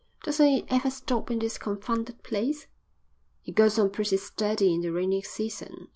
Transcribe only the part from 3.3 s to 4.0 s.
"It goes on